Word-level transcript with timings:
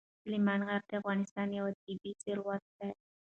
سلیمان 0.23 0.61
غر 0.67 0.81
د 0.89 0.91
افغانستان 1.01 1.47
یو 1.57 1.65
طبعي 1.83 2.11
ثروت 2.23 2.63
دی. 2.79 2.89